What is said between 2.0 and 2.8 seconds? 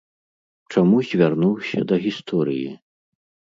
гісторыі?